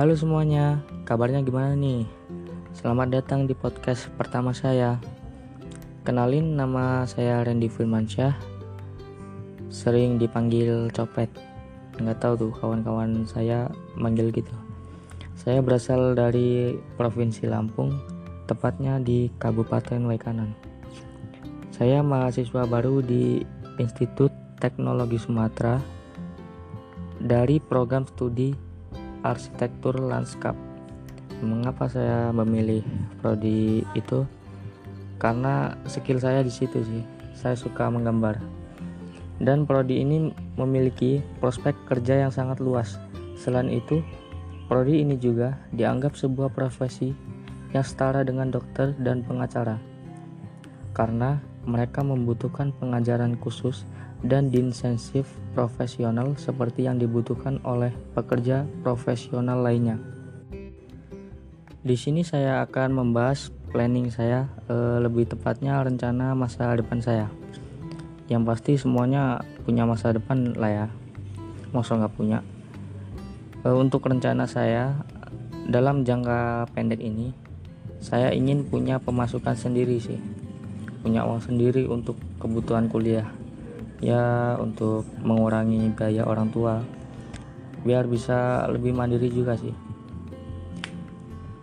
Halo 0.00 0.16
semuanya, 0.16 0.80
kabarnya 1.04 1.44
gimana 1.44 1.76
nih? 1.76 2.08
Selamat 2.72 3.20
datang 3.20 3.44
di 3.44 3.52
podcast 3.52 4.08
pertama 4.16 4.56
saya. 4.56 4.96
Kenalin 6.08 6.56
nama 6.56 7.04
saya 7.04 7.44
Randy 7.44 7.68
Firmansyah. 7.68 8.32
Sering 9.68 10.16
dipanggil 10.16 10.88
copet. 10.96 11.28
Nggak 12.00 12.16
tahu 12.16 12.32
tuh 12.32 12.52
kawan-kawan 12.64 13.28
saya 13.28 13.68
manggil 13.92 14.32
gitu. 14.32 14.56
Saya 15.36 15.60
berasal 15.60 16.16
dari 16.16 16.80
Provinsi 16.96 17.44
Lampung, 17.44 17.92
tepatnya 18.48 18.96
di 19.04 19.28
Kabupaten 19.36 20.00
Waikanan. 20.08 20.56
Saya 21.76 22.00
mahasiswa 22.00 22.64
baru 22.64 23.04
di 23.04 23.44
Institut 23.76 24.32
Teknologi 24.64 25.20
Sumatera 25.20 25.76
dari 27.20 27.60
program 27.60 28.08
studi 28.08 28.69
arsitektur 29.24 29.96
lanskap. 30.00 30.56
Mengapa 31.40 31.88
saya 31.88 32.32
memilih 32.32 32.84
prodi 33.20 33.84
itu? 33.96 34.28
Karena 35.20 35.76
skill 35.88 36.20
saya 36.20 36.44
di 36.44 36.52
situ 36.52 36.80
sih. 36.84 37.02
Saya 37.36 37.56
suka 37.56 37.88
menggambar. 37.88 38.40
Dan 39.40 39.64
prodi 39.64 40.04
ini 40.04 40.28
memiliki 40.60 41.24
prospek 41.40 41.72
kerja 41.88 42.28
yang 42.28 42.32
sangat 42.32 42.60
luas. 42.60 43.00
Selain 43.40 43.72
itu, 43.72 44.04
prodi 44.68 45.00
ini 45.00 45.16
juga 45.16 45.56
dianggap 45.72 46.12
sebuah 46.12 46.52
profesi 46.52 47.16
yang 47.72 47.80
setara 47.80 48.20
dengan 48.20 48.52
dokter 48.52 48.92
dan 49.00 49.24
pengacara. 49.24 49.80
Karena 50.92 51.40
mereka 51.68 52.00
membutuhkan 52.00 52.72
pengajaran 52.76 53.36
khusus 53.36 53.84
dan 54.20 54.52
diinsentif 54.52 55.28
profesional 55.56 56.36
seperti 56.36 56.84
yang 56.84 57.00
dibutuhkan 57.00 57.60
oleh 57.64 57.92
pekerja 58.12 58.68
profesional 58.84 59.64
lainnya. 59.64 59.96
Di 61.80 61.96
sini 61.96 62.20
saya 62.20 62.60
akan 62.68 62.92
membahas 62.92 63.48
planning 63.72 64.12
saya, 64.12 64.52
e, 64.68 65.00
lebih 65.00 65.24
tepatnya 65.32 65.80
rencana 65.80 66.36
masa 66.36 66.76
depan 66.76 67.00
saya. 67.00 67.32
Yang 68.28 68.42
pasti 68.44 68.72
semuanya 68.76 69.40
punya 69.64 69.88
masa 69.88 70.12
depan 70.12 70.52
lah 70.60 70.84
ya, 70.84 70.86
masa 71.72 71.96
nggak 71.96 72.14
punya. 72.20 72.44
E, 73.64 73.68
untuk 73.72 74.04
rencana 74.04 74.44
saya 74.44 75.00
dalam 75.64 76.04
jangka 76.04 76.68
pendek 76.76 77.00
ini, 77.00 77.32
saya 77.96 78.28
ingin 78.36 78.68
punya 78.68 79.00
pemasukan 79.00 79.56
sendiri 79.56 79.96
sih, 79.96 80.20
punya 81.00 81.24
uang 81.24 81.40
sendiri 81.40 81.88
untuk 81.88 82.16
kebutuhan 82.40 82.88
kuliah. 82.88 83.28
Ya 84.00 84.56
untuk 84.56 85.04
mengurangi 85.20 85.92
biaya 85.92 86.24
orang 86.24 86.48
tua. 86.48 86.80
Biar 87.84 88.08
bisa 88.08 88.68
lebih 88.68 88.92
mandiri 88.92 89.28
juga 89.32 89.56
sih. 89.56 89.72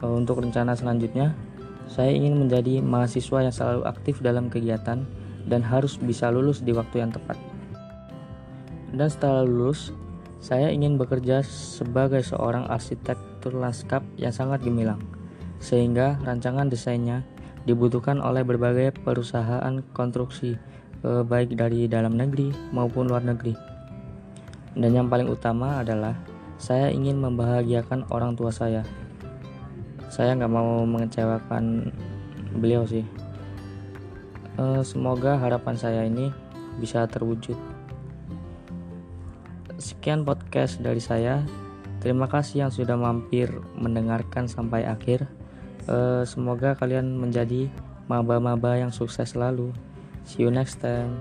E, 0.00 0.04
untuk 0.04 0.40
rencana 0.40 0.76
selanjutnya 0.76 1.36
saya 1.88 2.12
ingin 2.12 2.40
menjadi 2.40 2.80
mahasiswa 2.80 3.44
yang 3.44 3.52
selalu 3.52 3.82
aktif 3.84 4.20
dalam 4.24 4.48
kegiatan 4.48 5.04
dan 5.44 5.60
harus 5.60 6.00
bisa 6.00 6.32
lulus 6.32 6.64
di 6.64 6.72
waktu 6.72 7.04
yang 7.04 7.12
tepat. 7.12 7.36
Dan 8.92 9.08
setelah 9.08 9.44
lulus 9.44 9.92
saya 10.42 10.68
ingin 10.74 10.98
bekerja 10.98 11.40
sebagai 11.46 12.20
seorang 12.26 12.66
arsitektur 12.66 13.54
lanskap 13.56 14.04
yang 14.18 14.34
sangat 14.34 14.60
gemilang 14.66 14.98
sehingga 15.62 16.18
rancangan 16.26 16.66
desainnya 16.66 17.22
dibutuhkan 17.64 18.18
oleh 18.18 18.42
berbagai 18.42 18.96
perusahaan 19.02 19.82
konstruksi 19.94 20.58
eh, 21.06 21.22
baik 21.22 21.54
dari 21.54 21.86
dalam 21.86 22.18
negeri 22.18 22.50
maupun 22.74 23.10
luar 23.10 23.22
negeri. 23.22 23.54
Dan 24.72 24.96
yang 24.96 25.06
paling 25.12 25.28
utama 25.28 25.84
adalah 25.84 26.16
saya 26.56 26.88
ingin 26.88 27.20
membahagiakan 27.20 28.08
orang 28.08 28.38
tua 28.38 28.54
saya. 28.54 28.86
Saya 30.08 30.36
nggak 30.36 30.52
mau 30.52 30.84
mengecewakan 30.86 31.92
beliau 32.56 32.84
sih. 32.84 33.04
Eh, 34.60 34.82
semoga 34.84 35.40
harapan 35.40 35.76
saya 35.76 36.04
ini 36.04 36.28
bisa 36.76 37.04
terwujud. 37.08 37.56
Sekian 39.80 40.22
podcast 40.22 40.78
dari 40.78 41.02
saya. 41.02 41.42
Terima 42.02 42.26
kasih 42.26 42.66
yang 42.66 42.72
sudah 42.74 42.98
mampir 42.98 43.50
mendengarkan 43.78 44.50
sampai 44.50 44.86
akhir. 44.86 45.41
Uh, 45.90 46.22
semoga 46.22 46.78
kalian 46.78 47.18
menjadi 47.18 47.66
maba-maba 48.06 48.78
yang 48.78 48.94
sukses 48.94 49.34
selalu. 49.34 49.74
See 50.22 50.46
you 50.46 50.50
next 50.54 50.78
time. 50.78 51.18